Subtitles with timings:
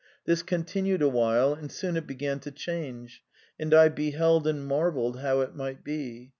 [0.25, 3.21] This continued awhile, and soon it began to change,
[3.59, 6.29] and I beheld and marvelled how it might be.